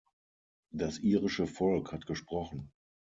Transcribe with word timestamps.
Das 0.73 0.97
irische 0.97 1.45
Volk 1.45 1.91
hat 1.91 2.07
gesprochen. 2.07 2.71